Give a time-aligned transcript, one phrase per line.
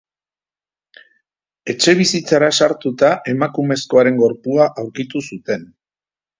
[1.73, 5.73] Etxebizitzara sartuta, emakumezkoaren gorpua aurkitu zuten.